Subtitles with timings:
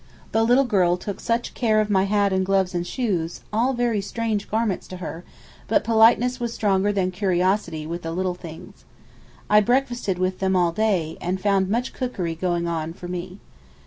[0.31, 4.01] The little girl took such care of my hat and gloves and shoes, all very
[4.01, 5.23] strange garments to her,
[5.67, 8.83] but politeness was stronger than curiosity with the little things.
[9.47, 13.37] I breakfasted with them all next day, and found much cookery going on for me.